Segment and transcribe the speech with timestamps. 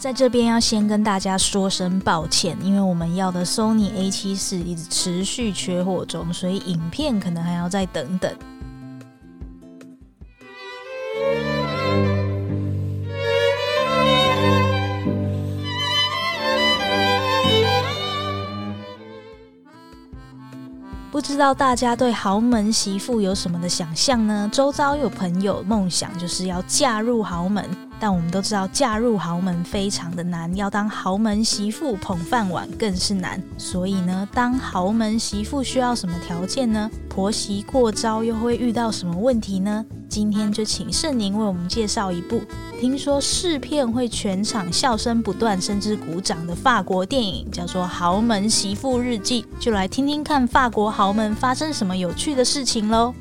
[0.00, 8.34] 在这边要先跟大家说声抱歉，因为我们要的 Sony A7 四一直持续缺货中，所以影片可能还要再等等。
[21.10, 24.48] 不知道大家对豪门媳妇有什么的想象呢？
[24.50, 27.89] 周遭有朋友梦想就是要嫁入豪门。
[28.00, 33.40] 但我们都知道，嫁入豪门非常的难，要当豪门媳妇捧饭碗更是难。
[33.58, 36.90] 所以呢，当豪门媳妇需要什么条件呢？
[37.10, 39.84] 婆媳过招又会遇到什么问题呢？
[40.08, 42.42] 今天就请圣宁为我们介绍一部
[42.80, 49.42] 听说试片会全场笑声不断，甚至鼓掌的法国电影，叫做《豪门媳妇日记》。
[49.60, 53.14] 就来听听看法国豪门发生什么有趣的事情喽。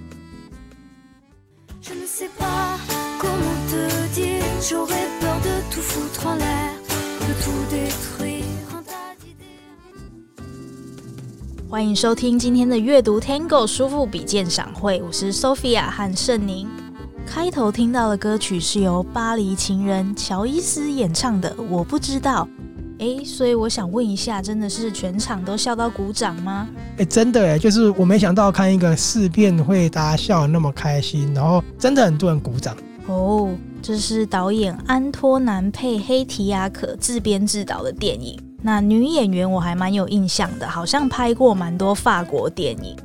[11.70, 16.68] 欢迎收听今天的阅读 Tango 书富比鉴赏会，我是 Sophia 和盛宁。
[17.26, 22.46] 开头听到的歌曲是由巴黎情人乔伊斯演唱的，我不知道。
[22.98, 26.68] 哎，所以我想问一下，真的是全场都笑到鼓掌吗？
[26.98, 32.76] 哎，真的哎，就是我没想到看一个试片会大家笑得那么开心，然后真的很多人鼓掌。
[33.08, 33.39] 哦，
[33.90, 38.40] 这是导演安托南佩黑提亚可自编自导的电影。
[38.62, 42.96] 那女演员我还蛮有印象的，好像拍过蛮多法国电影。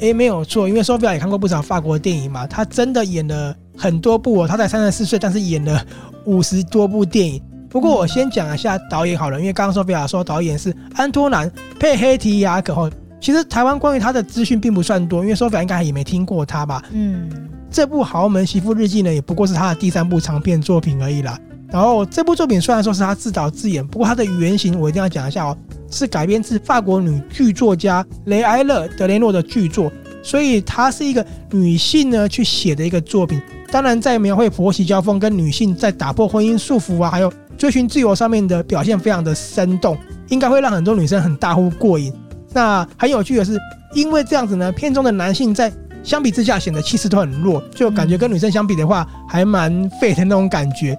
[0.00, 4.48] 诶，没有错，因为 Sophia 也看过不少法国电影嘛，她真的演了很多部哦。
[4.48, 5.80] 她才三十四岁，但是演了
[6.24, 7.40] 五十多部电影。
[7.70, 11.48] 不过我先讲一下导演好了，因为刚刚 Sophia 说导演是安托南
[11.78, 12.90] 佩黑提亚可哦。
[13.22, 16.82] 其实台湾关于他的资讯并不算多，因为 Sophia 应该也没听过他吧？
[16.92, 17.30] 嗯。
[17.70, 21.38] 这部《豪门媳妇日记》呢，也不过是他的第三部长片作品而已啦。
[21.70, 25.56] 然后这部作品虽然说是他自导自演，不过他的原型我一定要讲一下哦，
[25.90, 29.90] 是改编自法国女剧作家雷埃勒·德雷诺的剧作，
[30.22, 33.40] 所以它是一个女性呢去写的一个作品。
[33.70, 39.96] 当然，在描绘婆媳交锋跟女性在打破婚姻束缚啊，还有追寻自由上面的表现非常的生动，
[40.28, 42.12] 应该会让很多女生很大呼过瘾。
[42.52, 43.58] 那很有趣的是，
[43.94, 50.98] 因为这样子呢，片中的男性在相比之下显得气势都很弱，就感觉跟女生相比的话，还蛮废的那种感觉。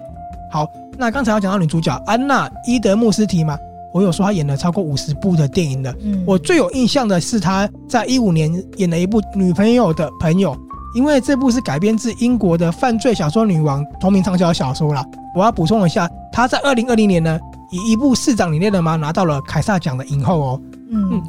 [0.50, 0.66] 好，
[0.96, 3.58] 那刚才要讲到女主角安娜伊德穆斯提嘛，
[3.92, 5.94] 我有说她演了超过五十部的电影的。
[6.02, 10.54] 嗯，我最有印象的是她在一五年演了一部《女朋友的朋友》，
[10.94, 15.04] 因为这部是改编自英国的犯罪小说女王同名畅销小说啦。
[15.36, 17.38] 我要补充一下，她在二零二零年呢，
[17.70, 20.60] 以一部《市长你累了吗》拿到了凯撒奖的影后哦。
[20.90, 21.08] 嗯。
[21.12, 21.22] 嗯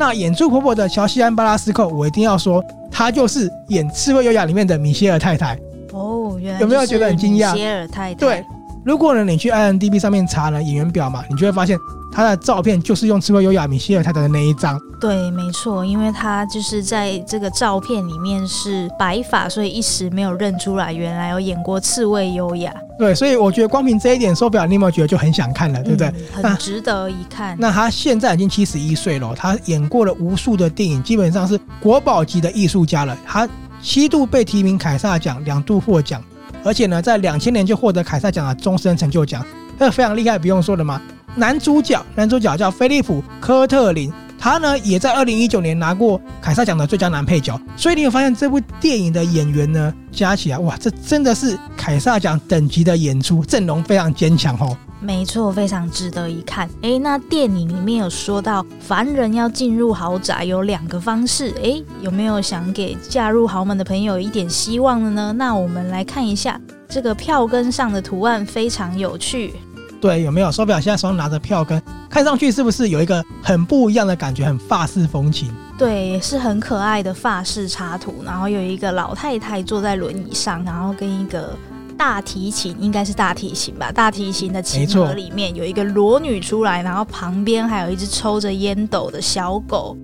[0.00, 5.58] 那演出婆婆的乔西安·巴拉斯寇，我一定要说，她就是演《刺猬优雅》里面的米歇尔太太。
[5.92, 7.52] 哦，原来有没有觉得很惊讶？
[7.52, 8.14] 米歇尔太太。
[8.14, 8.44] 对，
[8.82, 11.76] 如果呢你去 IMDB 上面查呢演员表嘛，你就会发现。
[12.12, 22.74] 他的照片就是用刺猬优雅米歇尔太太的那一张，对，没错，因为他就是在这个照片里面是白发，所以一时没有认出来，原来有演过刺猬优雅。
[22.98, 26.08] 对，所以我觉得光凭这一点，手表你有没有觉得就很想看了，对不对？
[26.36, 27.56] 嗯、很值得一看。
[27.58, 33.16] 那他现在已经七十一岁了，他演过了无数的电影，基本上是国宝级的艺术家了。
[33.26, 33.48] 他
[33.80, 36.22] 七度被提名凯撒奖，两度获奖，
[36.62, 39.42] 而且呢，在两千年就获得凯撒奖的终身成就奖，
[39.78, 41.00] 这非常厉害，不用说了嘛。
[41.36, 47.58] 男主角，男主角叫菲利普·科特林，他呢也在二零一九年拿过凯撒奖的最佳男配角。
[47.76, 54.76] 所以你有发现这部电影的演员呢，加起来哇，这真的是凯撒奖等级的演出，阵容非常坚强哦。
[55.02, 56.68] 没错，非常值得一看。
[56.82, 61.54] 哎，那电影里面有说到，凡人要进入豪宅有两个方式。
[61.62, 65.32] 哎，有没有想给嫁入豪门的朋友一点希望的呢？
[65.38, 69.54] 那我们来看一下这个票根上的图案，非常有趣。
[70.00, 70.50] 对，有没有？
[70.50, 75.52] 手表现在手上拿着票根，看上去是不是有一个很不一样的感觉，很法式风情？
[75.76, 81.54] 对，是很可爱的法式插图，然后有一个老太太坐在轮椅上，然后跟一个
[81.98, 83.92] 大提琴，应该是大提琴吧？
[83.92, 89.96] 大提琴的琴盒里面有一个裸女出来，然后旁边还有一只抽着烟斗的小狗。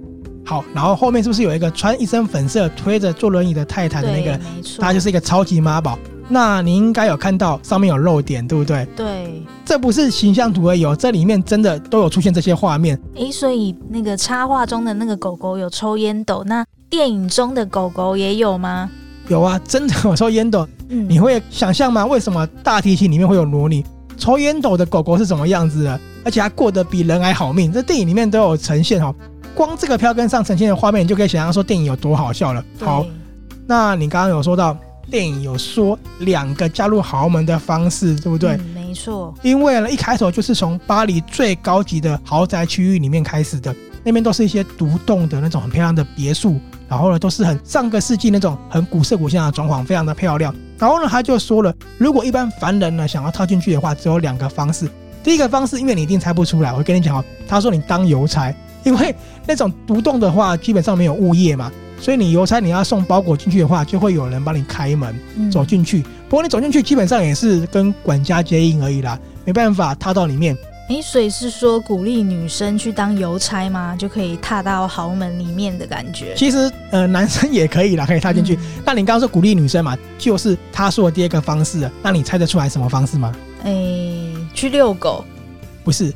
[0.44, 4.32] 好，然后后面是不是有一个穿一身粉色推着坐轮椅的太太的那个？
[4.38, 5.98] 没错，她就是一个超级妈宝。
[6.28, 8.84] 那你应该有看到上面有漏点，对不对？
[8.96, 9.35] 对，
[9.66, 12.96] 这不是形象图而已哦，这里面真的都有出现这些画面。
[13.16, 18.88] 诶，所以那个插画中的那个狗狗有抽烟斗，那电影中的狗狗也有吗？
[19.26, 20.66] 有啊， 真的有抽烟斗。
[20.88, 22.06] 嗯，你会想象吗？
[22.06, 23.84] 为什么大提琴里面会有萝莉？
[24.16, 26.00] 抽烟斗的狗狗是什么样子的？
[26.24, 27.72] 而且它过得比人还好命。
[27.72, 29.12] 这电影里面都有呈现哦。
[29.52, 32.64] 光这个票根上呈现的画面，你就可以想象说电影有多好笑了。
[32.78, 33.04] 好，
[33.66, 34.76] 那你刚刚有说到。
[35.08, 38.58] 电影有说两个加入豪门的方式，对不对？
[38.96, 39.32] 错。
[39.42, 46.58] 因为呢，一开头就是从巴黎最高级的豪宅区域里面开始的，那边都是一些独栋的那种很漂亮的别墅，
[46.88, 50.54] 然后呢，都是很上个世纪那种很古色古香的装潢，非常的漂亮。
[50.78, 54.88] 然后呢，他就说了，如果一般凡人呢想要套进去的话，只有两个方式。
[55.22, 58.54] 第一个方式，因为你一定猜不出来，我跟你讲哦，他说你当邮差，
[58.84, 59.14] 因为
[59.46, 61.72] 那种独栋的话，基本上没有物业嘛。
[62.00, 65.14] 所以你邮差你要送包裹进去的话，就会有人帮你开门
[65.50, 66.02] 走进去。
[66.28, 70.56] 不过你走进去基本上也是跟管家接应而已啦，没办法踏到里面。
[70.88, 73.96] 诶，所以是说鼓励女生去当邮差吗？
[73.98, 76.32] 就可以踏到豪门里面的感觉？
[76.36, 78.56] 其实呃，男生也可以啦，可以踏进去。
[78.84, 81.90] 那你刚刚说鼓励女生嘛，就是他说的第二个方式。
[82.02, 83.34] 那你猜得出来什么方式吗？
[83.64, 85.24] 诶，去遛狗？
[85.82, 86.12] 不是。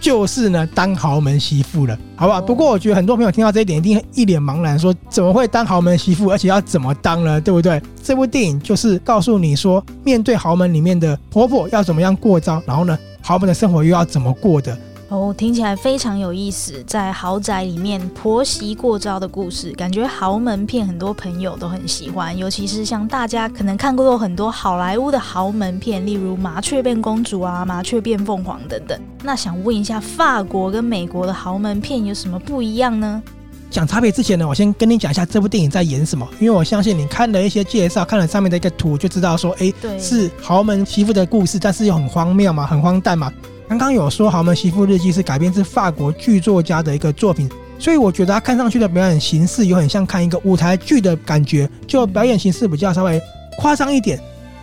[0.00, 2.40] 就是呢，当豪门媳妇了，好吧？
[2.40, 7.40] 不过我觉得很多朋友听到这一点，一定一脸茫然，说怎么会当豪门媳妇，而且要怎么当呢？
[7.40, 7.80] 对不对？
[8.02, 14.76] 这部电影就是告诉你说，面对豪门里面的婆婆要怎么样过招，然后呢，豪门的生活又要怎么过的。
[15.08, 29.00] 哦，听起来非常有意思，在豪宅里面婆媳过招的故事，感觉豪门片很多朋友都很喜欢，尤其是像大家可能看过很多好莱坞的豪门片，例如《麻雀变公主》啊，《麻雀变凤凰》等等。
[29.22, 33.22] 那想问一下，法国跟美国的豪门片有什么不一样呢？
[33.70, 43.32] 讲差别之前呢，我先跟你讲一下这部电影在演什么，因为我相信你看了一些介绍，看了上面的一个图，就知道说，哎，对，是豪门媳妇的故事，但是又很荒谬嘛，很荒诞嘛。
[43.68, 47.46] 刚刚有说《豪门媳妇日记》是改编自法国剧作家的一个作品，
[47.78, 53.20] 所以我觉得他看上去的表演形式有很像看一个舞台剧的感觉，就表演形式比较稍微
[53.58, 54.18] 夸张一点。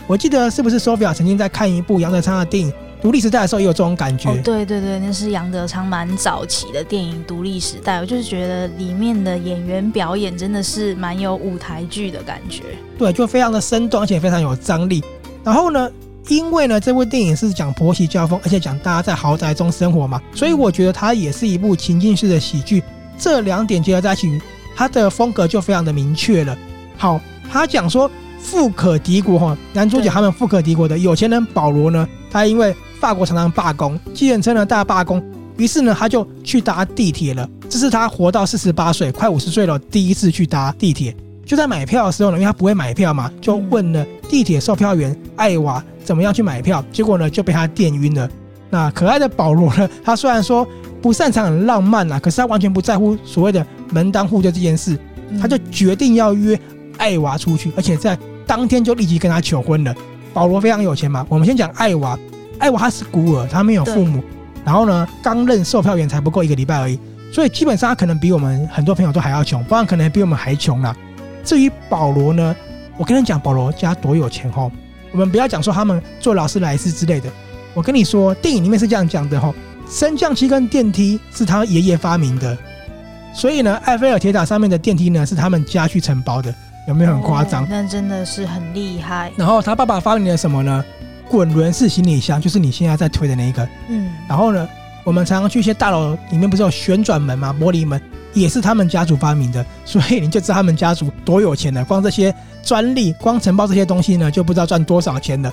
[0.08, 4.28] 我记得是不是 Sophia 曾经在看一部杨德昌的电影《独立时代》的时候也有这种感觉？
[4.32, 12.64] 哦，对对对，那是杨德昌蛮早期的电影《独立时代》，我就是觉得里面的演员表演真的是蛮有舞台剧的感觉。
[12.98, 15.04] 对，就非常的生动，而且非常有张力。
[15.44, 15.88] 然后呢，
[16.28, 22.84] 因为呢，这部电影是讲婆媳交锋，而且讲大家在豪宅中生活嘛，所以我觉得它也是一部情境式的喜剧。
[23.18, 24.42] 这两点结合在一起，
[24.76, 26.58] 它的风格就非常的明确了。
[26.98, 35.24] 好，他讲说富可敌国哈，男主角他们富可敌国的有钱人保罗呢，他因为法国常常罢工，计程车呢大罢工，
[35.58, 37.48] 于是呢他就去搭地铁了。
[37.70, 41.16] 这是他活到四十八岁，快五十岁了，第一次去搭地铁。
[41.46, 48.28] 就在买票的时候呢，因为他不会买票嘛，就问了地铁售票员艾娃怎么样去买票，结果呢就被他电晕了。
[48.72, 50.68] 那可爱的保罗呢，他虽然说
[51.02, 54.98] 不擅长很浪漫啊，可是他完全不在乎所谓的门当户对这件事，
[55.40, 56.60] 他就决定要约
[56.98, 59.96] 艾娃出去，而且在当天就立即跟他求婚了。
[60.34, 62.18] 保罗非常有钱嘛，我们先讲艾娃，
[62.58, 64.22] 艾娃他是孤儿，他没有父母，
[64.66, 67.00] 然后呢刚任售票员才不够一个礼拜而已，
[67.32, 70.96] 所以基本上他可能比我们很多朋友都还要穷，不然可能比我们还穷啦。
[71.46, 72.56] 至于保罗呢，
[72.98, 74.72] 我跟你讲，保罗家多有钱吼。
[75.12, 77.30] 我们不要讲说他们做劳斯莱斯之类的。
[77.74, 79.54] 我跟你说，电影里面是这样讲的吼：
[79.90, 82.58] 升降机跟电梯是他爷爷发明的，
[83.34, 86.54] 所以呢，埃菲尔铁塔上面的电梯呢是他们家去承包的。
[86.88, 87.66] 有没有很夸张？
[87.70, 89.32] 那真的是很厉害。
[89.36, 90.84] 然后他爸爸发明了什么呢？
[91.28, 93.68] 滚轮式行李箱，就是你现在在推的那一个。
[93.90, 94.12] 嗯。
[94.28, 94.68] 然后呢，
[95.04, 97.56] 我们常常去一些大楼里面，不是有旋转门吗？
[97.60, 98.00] 玻璃门。
[98.36, 101.84] 也是他们家族发明的，所以你就知道他们家族多有钱了。
[101.86, 105.52] 光这些专利，光承包这些东西呢，就不知道赚多少钱了。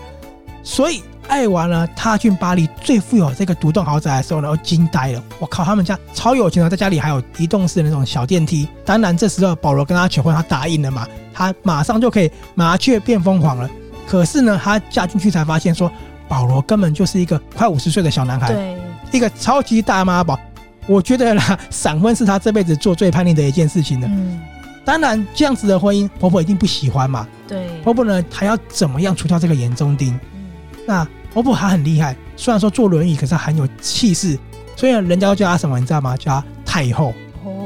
[0.65, 5.23] 所以艾娃呢，踏进巴黎最富有这个独栋豪宅的时候呢，我惊呆了。
[5.39, 8.69] 我靠，他们家超有钱的，在家里还有移动式的那种小电梯。
[8.85, 13.71] 当然，这时候保罗跟他求婚，他答应了嘛，他马上就可以麻雀变凤凰了。
[14.09, 15.91] 可是呢，他嫁进去才发现说，
[16.29, 18.77] 保罗根本就是一个快五十岁的小男孩，对，
[19.13, 20.39] 一个超级大妈宝。
[20.87, 24.09] 我觉得啦，闪婚是他这辈子做最叛逆的一件事情了。
[24.11, 24.41] 嗯，
[24.85, 27.27] 当然这样子的婚姻，婆婆一定不喜欢嘛。
[27.47, 30.19] 对，婆婆呢还要怎么样除掉这个眼中钉？
[30.35, 30.51] 嗯，
[30.87, 34.37] 那婆婆还很厉害，虽然说坐轮椅，可是她很有气势，
[34.77, 35.79] 所以人家都叫她什么？
[35.79, 36.17] 你知道吗？
[36.17, 37.15] 叫她太后，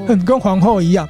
[0.07, 1.09] 很跟皇后一样。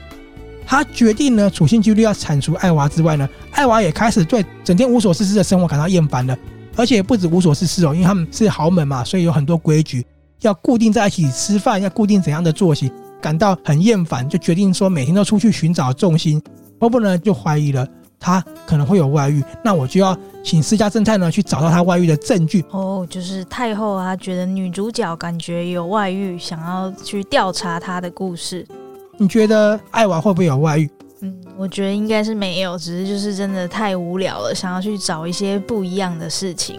[0.65, 6.39] 她决定呢，处心积虑要铲除艾娃之外呢，艾娃也开始对整天无所事事的生活感到厌烦了，
[6.77, 10.07] 而且不止无所事事哦，因为他们是豪门嘛，所以有很多规矩。
[10.41, 12.91] 要固定在一起吃饭，要固定怎样的作息，
[13.21, 16.43] 感到很厌烦，就决定说每天都出去寻找重心。
[16.79, 17.87] 婆婆呢就怀疑了
[18.21, 22.65] 他可能会有外遇，那我就要请私家侦探呢去找到他外遇的证据。
[22.71, 28.67] 哦，就是太后啊，觉得女主角感觉有外遇，想要去调查她的故事。
[29.19, 30.91] 你觉得艾娃会不会有外遇？
[31.21, 36.79] 嗯，我觉得应该是没有，只是就是真的太无聊了，想要去找一些不一样的事情。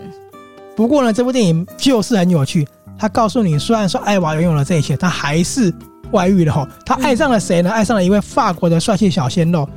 [0.75, 2.67] 不过呢，这部电影就是很有趣。
[2.97, 5.73] 他告诉你，虽然说艾娃拥有了这一切，他还是
[6.11, 6.67] 外遇了吼。
[6.85, 7.69] 他爱上了谁呢？
[7.69, 9.67] 爱上了一位法国的帅气小鲜肉。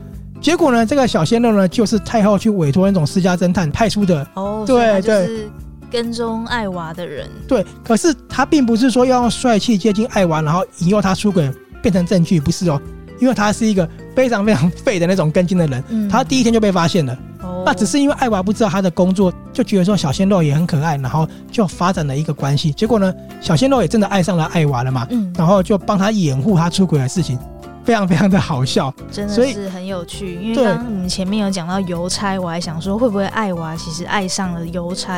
[0.41, 4.27] 结果呢，这个小鲜肉呢，就是太后去委托那种私家侦探派出的。
[4.35, 5.51] 哦，对对，
[5.91, 7.29] 跟踪艾娃的人。
[7.47, 12.81] 对，可是他并不是说要用帅气接近艾娃，然后引诱他出轨变成证据，不是哦，
[13.21, 13.87] 因为他是一个
[14.21, 17.17] 非常非常废的那种跟进的人，嗯、他第一天就被发现了。
[17.43, 22.71] 哦，那只是因为艾娃不知道他的工作，就觉得说小鲜肉也很可爱，然后就发展了一个关系。
[22.71, 27.39] 结果呢，小鲜肉也真的爱上了艾娃了嘛，嗯，然后就帮他掩护他出轨的事情。
[27.83, 30.35] 非常非常的好笑，真的是很有趣。
[30.35, 35.15] 因为刚刚我们前面有讲到邮差，我还想说会不会艾娃其实爱上了邮差？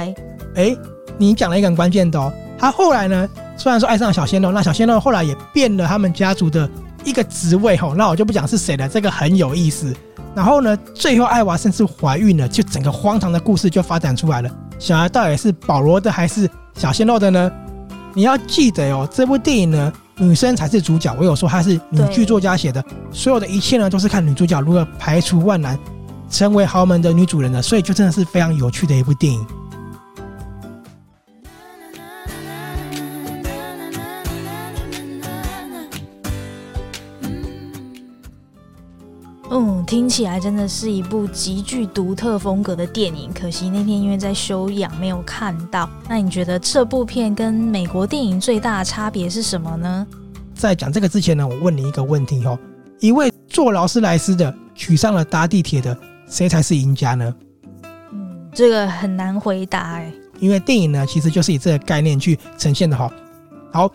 [0.54, 0.78] 哎、欸，
[1.18, 2.32] 你讲了一个很关键的哦。
[2.56, 6.70] 他后来呢，虽然说爱上了小鲜肉，那小鲜肉后来也变了他们家族的
[7.04, 7.94] 一个职位吼。
[7.94, 9.94] 那我就不讲是谁了，这个很有意思。
[10.34, 14.50] 然后呢，最后艾娃甚至怀孕了，就整个荒唐的故事就发展出来了。
[14.78, 17.52] 小孩到底是保罗的还是小鲜肉的呢？
[18.14, 19.92] 你要记得哦，这部电影呢。
[20.18, 25.76] 女生才是主角，我有说她是女剧作家写的，所有的一切呢都是看女主角如何排除万难，
[26.30, 29.44] 成为豪门的女主人的，所以就真的是非常有趣的一部电影。
[39.92, 43.30] 听起来真的是一部极具独特风格的电影。
[43.30, 45.86] 可惜那天因为在休养没有看到。
[46.08, 50.06] 那你觉得这部片跟美国电影最大的差别是什么呢？
[50.54, 52.58] 在讲这个之前呢，我问你一个问题哦：
[53.00, 55.94] 一位坐劳斯莱斯的娶上了搭地铁的，
[56.26, 57.34] 谁才是赢家呢？
[58.12, 60.10] 嗯，这个很难回答哎。
[60.40, 63.12] 因为电影呢，其实就是以这个概念去呈现的哈。
[63.70, 63.92] 好。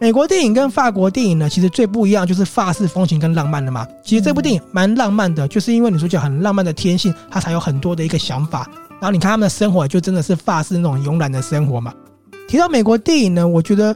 [0.00, 3.86] 美国电影跟法国电影呢，其实最不一样就是法式风情跟浪漫的嘛。
[4.02, 8.66] 其实这部电影蛮浪漫的，就是因为女主角很浪漫的天性，她才有很多的一个想法。
[8.92, 11.92] 然后你看他们的生活，就真的是法式那种慵懒的生活嘛。
[12.48, 13.94] 提到美国电影呢，我觉得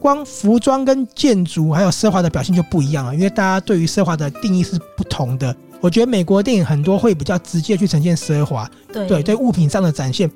[0.00, 5.54] 光服装跟建筑还有奢华的表现就不一样了，因为大家对于奢华的定义是不同的。
[5.80, 10.28] 我觉得美国电影很多会比较直接去呈现奢华，对对，对物品上的展现。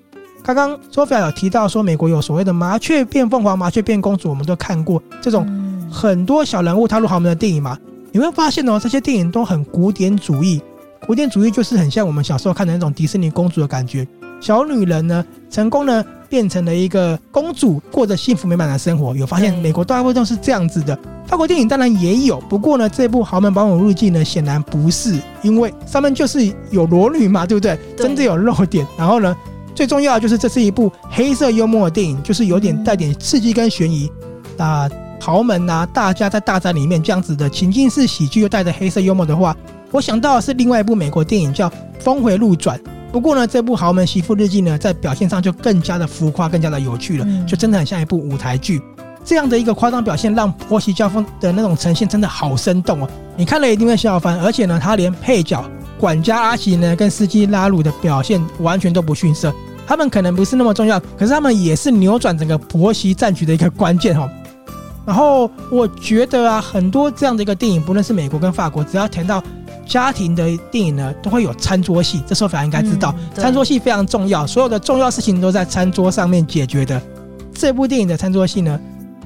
[0.42, 5.46] 刚刚 Sophia 有提到说，美国有所谓的麻雀变凤凰、麻雀变公主，我们都看过这种
[5.90, 7.78] 很多小人物踏入豪门的电影嘛。
[8.10, 10.60] 你会发现哦，这些电影都很古典主义。
[11.06, 14.06] 古典主义就是很像我们小时候看的那种迪士尼公主的感觉。
[14.40, 19.14] 小女人呢，成功呢变成了一个公主，过着幸福美满的生活。
[19.14, 20.98] 有发现美国大部分都是这样子的。
[21.26, 27.78] 法国电影当然也有，不过呢，这部《豪门保姆日记》呢，显然不是，因为上面就是有裸女嘛，对不对？
[27.96, 28.86] 真的有露点。
[28.96, 29.36] 然后呢？
[29.74, 34.10] 最重要的就是这是一部黑色幽默的电影，就是有点带点刺激跟悬疑。
[34.56, 34.88] 那
[35.20, 39.56] 豪门呐，大家在大宅里面这样子的情境式喜剧，又带着黑色幽默的话，
[39.90, 42.78] 我想到的是另外一部美国电影叫《峰回路转》。
[43.12, 48.80] 不过呢，这部《豪门媳妇日记》呢，在表现上就更加的浮夸，更加的有趣了，就真的很像一部舞台剧。
[49.24, 53.08] 这样的一个夸张表现，让婆媳交锋的那种呈现真的好生动哦！
[53.36, 55.62] 你看了一定会笑翻，而且呢，他连配角。
[56.00, 59.52] 管家阿奇呢，跟司机拉鲁的表现完全都不逊色。
[59.86, 64.26] 他们可能不是那么重要，可是他们也是扭转整个婆媳战局的一个关键哈。
[65.04, 69.42] 然后我觉得啊，很多这样的一个电影，不论是美国跟法国，只要谈到
[69.84, 72.22] 家庭的电影呢，都会有餐桌戏。
[72.26, 77.02] 这时候反而应该知道，嗯、餐桌戏非常重要，所有的重要事情都在餐桌上面解决的。
[77.52, 78.78] 这部电影的餐桌戏呢，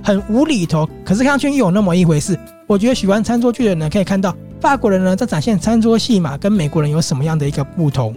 [0.03, 2.39] 很无厘头，可是看上去又有那么一回事。
[2.67, 4.35] 我觉得喜欢餐桌剧的人呢，可以看到。
[4.65, 8.17] 法国人呢，在展现餐桌戏码，跟美国人有什么样的一个不同？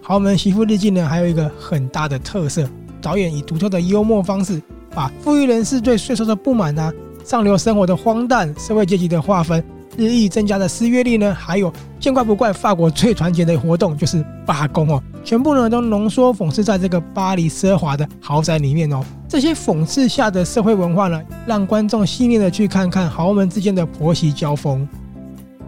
[0.00, 2.64] 豪门媳妇日记呢，还有一个很大的特色，
[3.02, 4.62] 导演以独特的幽默方式，
[4.94, 6.92] 把富裕人士对税收的不满啊，
[7.24, 9.64] 上流生活的荒诞，社会阶级的划分，
[9.96, 19.02] 日益增加的失业率呢，还有见怪不怪法国最团结的活动就是罢工哦，全部呢都浓缩讽刺在这个巴黎奢华的豪宅里面哦。
[19.28, 24.88] 这些讽刺下的社会文化呢，让观众细腻的去看看豪门之间的婆媳交锋。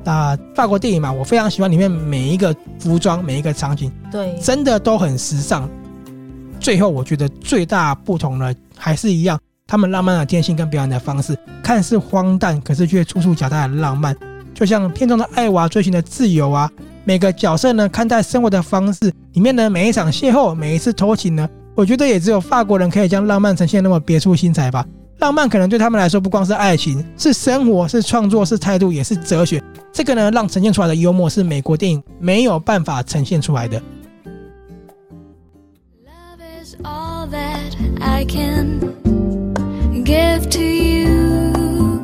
[0.07, 5.69] 那法国电影嘛，我非常喜欢里面每一个服装、每一个场景，对，真的都很时尚。
[6.61, 9.37] 最后，我觉得最大不同呢，还是一样，
[9.67, 14.17] 他们浪漫的天性跟表演的方式，看似荒诞，可是却处处夹带的浪漫。
[14.55, 16.71] 就像片中的艾娃追寻的自由啊，
[17.03, 24.87] 每个角色呢看待生活的方式，里面呢每一场邂逅、每一次偷情呢，我觉得也只有法国人可以将浪漫呈现那么别出心裁吧。
[25.19, 29.63] 浪漫可能对他们来说不光是爱情，是生活，是创作，是态度，也是哲学。
[29.97, 33.81] 这个呢，让呈现出来的幽默是美国电影没有办法呈现出来的。
[36.05, 38.93] Love is all that I can
[40.05, 42.03] give to you.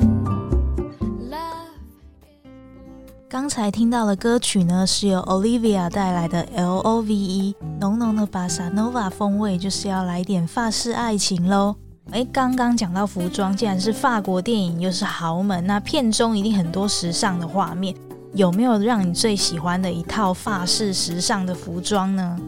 [3.28, 11.76] 刚才听到的歌曲呢，是由 Olivia 带来的 L O V E，浓浓的巴萨诺瓦风味，就是要来点法式爱情喽。
[12.12, 17.94] 哎，刚刚讲到服装，既然是法国电影，又是豪门，那片中一定很多时尚的画面。
[18.34, 22.38] 有没有让你最喜欢的一套法式时尚的服装呢？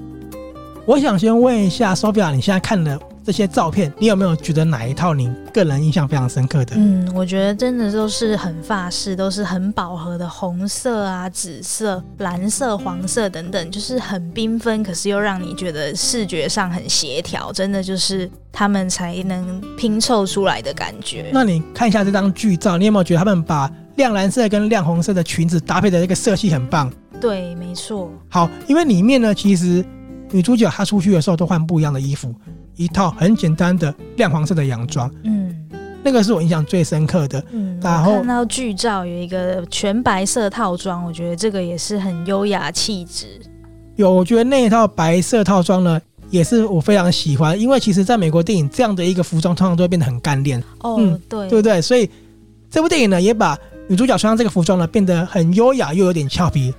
[0.84, 6.76] 我想先问一下 Sophia，你现在看了这些照片，你有没有觉得哪一套你个人印象非常深刻的？
[6.76, 21.30] 嗯，我觉得真的都是很发式，都是很饱和的红色啊、紫色、蓝色、黄色等等，就是很缤纷，可是又让你觉得视觉上很协调，真的就是他们才能拼凑出来的感觉。
[21.32, 26.92] 那你看一下这张剧照，你有没有觉得他们把亮蓝色跟亮红色的裙子搭配的这个色系很棒？
[27.22, 28.10] 对，没错。
[28.28, 29.82] 好，因为里面呢，其实。
[30.34, 32.34] 女主角她出去的时候都换不一样的衣服，
[32.74, 35.54] 一套很简单的亮黄色的洋装，嗯，
[36.02, 37.42] 那个是我印象最深刻的。
[37.52, 43.40] 嗯，然后看到剧照有一个全白色套装，我觉得这个也是很优雅气质。
[43.94, 50.60] 有，我觉得那一套白色套装呢，也是我非常喜欢，因为其实在美国电影这样的一个服装通常都会变得很干练。
[50.80, 51.80] 哦，嗯、对，对不对？
[51.80, 52.10] 所以
[52.68, 56.74] 这部电影呢，也把女主角穿上这个服装呢，变得很优雅又有点俏皮。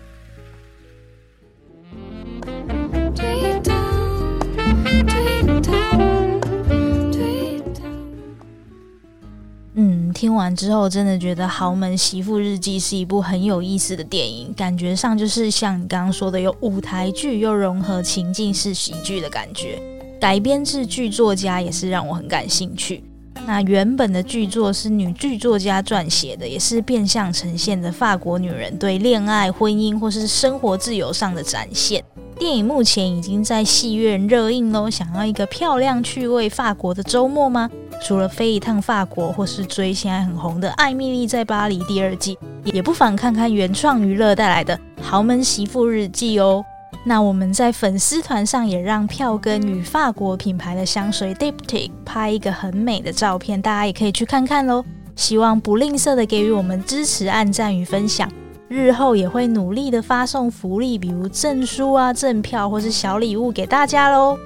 [10.26, 19.80] 听完之后，真的觉得《豪门媳妇日记》是一部很有意思的电影，感觉上就是像你刚刚说的，有舞台剧又融合情境式喜剧的感觉。
[20.20, 23.04] 改编自剧作家也是让我很感兴趣。
[23.46, 32.04] 那原本的剧作是女剧作家撰写的，也是变相呈现的法国女人对恋爱、婚姻或是生活自由上的展现。
[32.40, 34.90] 电影目前已经在戏院热映喽。
[34.90, 37.70] 想要一个漂亮趣味法国的周末吗？
[38.06, 46.64] 除了飞一趟法国，或是追现在很红的《艾蜜莉在巴黎》第二季，也不妨看看原创娱乐带来的《豪门媳妇日记》哦。
[47.04, 54.86] 那我们在粉丝团上也让票根与法国品牌的香水 Diptych 拍一个很美的照片，大家也可以去看看喽。
[55.16, 58.32] 希望不吝啬的给予我们支持、按赞与分享。
[58.68, 64.38] 日后也会努力的发送福利，比如证书啊、赠票或是小礼物给大家喽。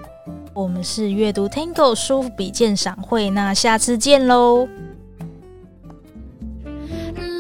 [0.53, 4.67] 我们是阅读 Tango 书笔鉴赏会，那下次见喽。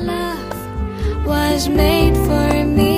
[0.01, 2.88] Love was made for me.